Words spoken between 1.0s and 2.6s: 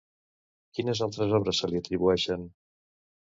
altres obres se li atribueixen?